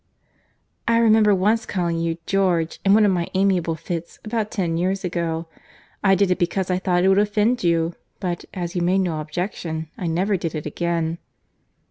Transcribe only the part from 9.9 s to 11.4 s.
I never did it again."